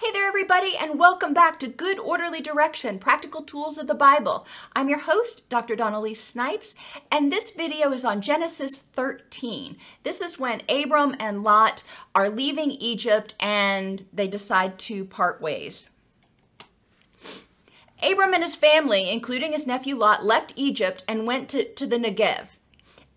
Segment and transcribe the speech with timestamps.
[0.00, 4.46] Hey there, everybody, and welcome back to Good Orderly Direction Practical Tools of the Bible.
[4.72, 5.74] I'm your host, Dr.
[5.74, 6.76] Dawn-Elise Snipes,
[7.10, 9.76] and this video is on Genesis 13.
[10.04, 11.82] This is when Abram and Lot
[12.14, 15.90] are leaving Egypt and they decide to part ways.
[18.00, 21.98] Abram and his family, including his nephew Lot, left Egypt and went to, to the
[21.98, 22.50] Negev.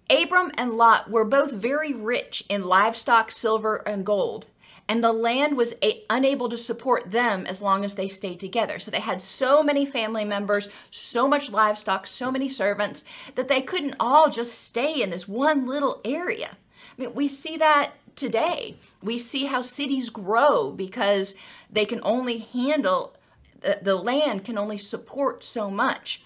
[0.09, 4.47] Abram and Lot were both very rich in livestock, silver, and gold
[4.87, 8.79] and the land was a- unable to support them as long as they stayed together.
[8.79, 13.03] So they had so many family members, so much livestock, so many servants
[13.35, 16.57] that they couldn't all just stay in this one little area.
[16.97, 18.77] I mean, we see that today.
[19.01, 21.35] We see how cities grow because
[21.71, 23.15] they can only handle
[23.61, 26.21] the, the land can only support so much.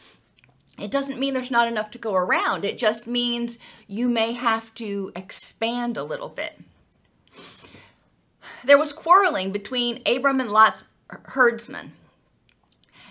[0.79, 2.65] It doesn't mean there's not enough to go around.
[2.65, 6.59] It just means you may have to expand a little bit
[8.65, 11.93] there was quarreling between Abram and Lot's herdsmen.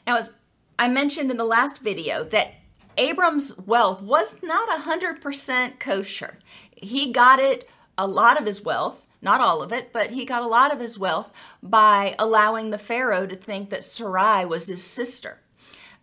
[0.06, 0.30] Now, as
[0.78, 2.54] I mentioned in the last video, that
[2.96, 6.38] Abram's wealth was not 100% kosher.
[6.76, 10.42] He got it, a lot of his wealth, not all of it, but he got
[10.42, 14.84] a lot of his wealth by allowing the Pharaoh to think that Sarai was his
[14.84, 15.38] sister.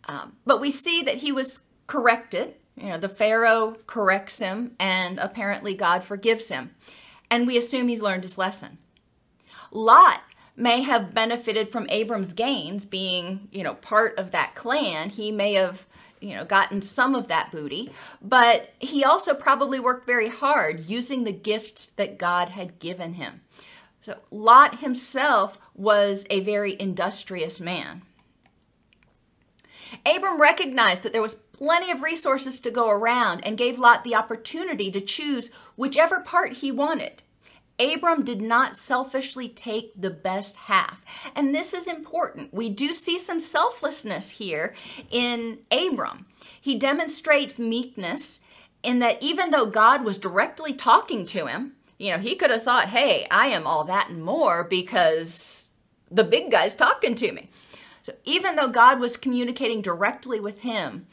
[0.07, 2.55] Um, but we see that he was corrected.
[2.75, 6.71] You know, the Pharaoh corrects him, and apparently God forgives him.
[7.29, 8.79] And we assume he's learned his lesson.
[9.71, 10.21] Lot
[10.55, 15.09] may have benefited from Abram's gains being, you know, part of that clan.
[15.09, 15.85] He may have,
[16.19, 21.23] you know, gotten some of that booty, but he also probably worked very hard using
[21.23, 23.41] the gifts that God had given him.
[24.01, 28.01] So Lot himself was a very industrious man.
[30.05, 34.15] Abram recognized that there was plenty of resources to go around and gave Lot the
[34.15, 37.23] opportunity to choose whichever part he wanted.
[37.81, 41.01] Abram did not selfishly take the best half.
[41.35, 42.53] And this is important.
[42.53, 44.75] We do see some selflessness here
[45.09, 46.27] in Abram.
[46.59, 48.39] He demonstrates meekness
[48.83, 52.63] in that even though God was directly talking to him, you know, he could have
[52.63, 55.69] thought, hey, I am all that and more because
[56.09, 57.49] the big guy's talking to me.
[58.03, 61.07] So even though God was communicating directly with him,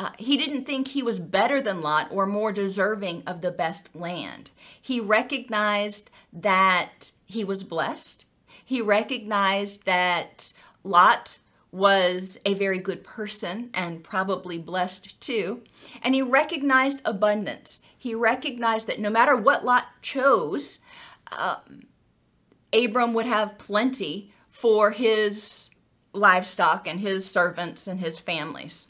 [0.00, 3.94] uh, he didn't think he was better than Lot or more deserving of the best
[3.94, 4.48] land.
[4.80, 8.24] He recognized that he was blessed.
[8.64, 11.36] He recognized that Lot
[11.70, 15.64] was a very good person and probably blessed too.
[16.00, 17.80] And he recognized abundance.
[17.98, 20.78] He recognized that no matter what Lot chose,
[21.38, 21.82] um,
[22.72, 25.68] Abram would have plenty for his
[26.14, 28.86] livestock and his servants and his families.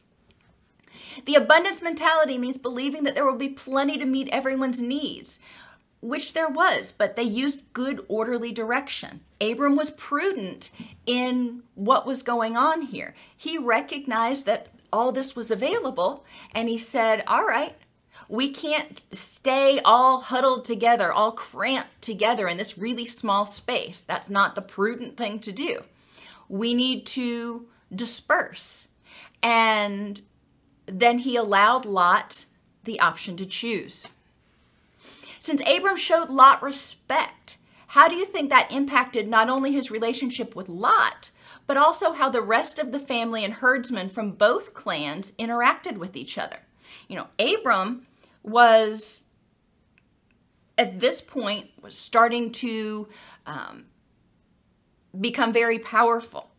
[1.24, 5.40] The abundance mentality means believing that there will be plenty to meet everyone's needs,
[6.00, 9.20] which there was, but they used good, orderly direction.
[9.40, 10.70] Abram was prudent
[11.06, 13.14] in what was going on here.
[13.36, 16.24] He recognized that all this was available,
[16.54, 17.74] and he said, All right,
[18.28, 24.00] we can't stay all huddled together, all cramped together in this really small space.
[24.00, 25.82] That's not the prudent thing to do.
[26.48, 28.86] We need to disperse.
[29.42, 30.20] And
[30.92, 32.44] then he allowed Lot
[32.84, 34.06] the option to choose.
[35.38, 37.56] Since Abram showed Lot respect,
[37.88, 41.30] how do you think that impacted not only his relationship with Lot,
[41.66, 46.16] but also how the rest of the family and herdsmen from both clans interacted with
[46.16, 46.58] each other?
[47.08, 48.06] You know, Abram
[48.42, 49.24] was
[50.76, 53.08] at this point was starting to
[53.46, 53.86] um,
[55.18, 56.49] become very powerful,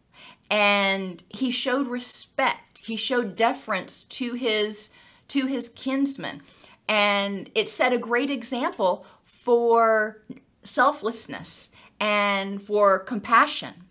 [0.49, 2.79] and he showed respect.
[2.79, 4.91] He showed deference to his
[5.29, 6.41] to his kinsmen
[6.89, 10.23] and it set a great example for
[10.63, 11.71] selflessness
[12.01, 13.85] and for compassion.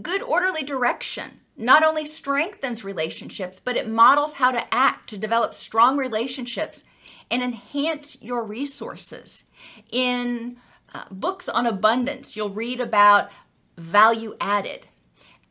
[0.00, 5.54] Good orderly direction not only strengthens relationships, but it models how to act to develop
[5.54, 6.84] strong relationships
[7.30, 9.44] and enhance your resources.
[9.90, 10.56] In
[10.92, 13.30] uh, books on abundance, you'll read about
[13.76, 14.86] value added.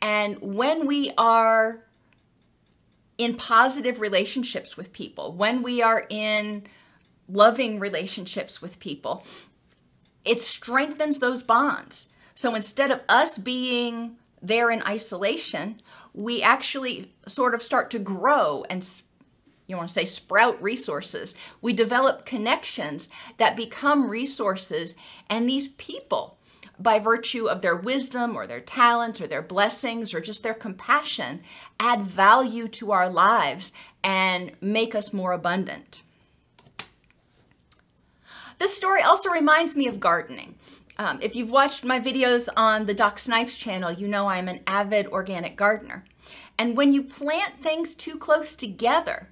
[0.04, 1.86] And when we are
[3.18, 6.64] in positive relationships with people, when we are in
[7.30, 9.26] loving relationships with people,
[10.26, 12.08] it strengthens those bonds.
[12.36, 15.82] So instead of us being there in isolation,
[16.14, 18.86] we actually sort of start to grow and
[19.68, 21.34] you want to say sprout resources.
[21.62, 23.08] We develop connections
[23.38, 24.96] that become resources,
[25.30, 26.38] and these people
[26.80, 31.42] by virtue of their wisdom or their talents or their blessings or just their compassion,
[31.80, 33.72] add value to our lives
[34.04, 36.02] and make us more abundant.
[38.60, 40.56] This story also reminds me of gardening.
[40.98, 44.62] Um, if you've watched my videos on the Doc Snipes channel, you know I'm an
[44.68, 46.06] avid organic gardener.
[46.58, 49.30] And when you plant things too close together,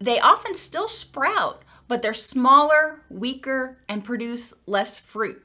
[0.00, 5.42] they often still sprout, but they're smaller, weaker, and produce less fruit.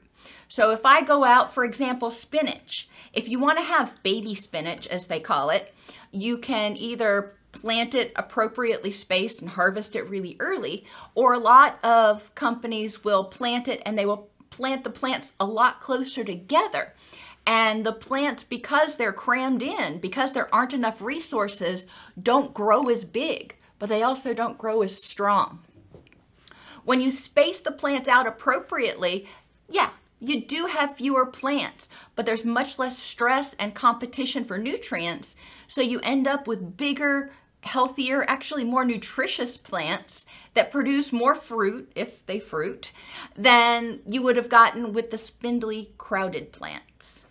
[0.50, 4.88] So if I go out, for example, spinach, if you want to have baby spinach,
[4.88, 5.72] as they call it,
[6.10, 11.78] you can either plant it appropriately spaced and harvest it really early, or a lot
[11.84, 16.94] of companies will plant it and they will plant the plants a lot closer together.
[17.46, 21.86] And the plants, because they're crammed in, because there aren't enough resources,
[22.20, 25.60] don't grow as big, but they also don't grow as strong.
[26.84, 29.28] When you space the plants out appropriately,
[29.68, 35.36] yeah, you do have fewer plants, but there's much less stress and competition for nutrients.
[35.66, 37.30] So you end up with bigger,
[37.62, 42.92] healthier, actually more nutritious plants that produce more fruit, if they fruit,
[43.36, 47.26] than you would have gotten with the spindly, crowded plants.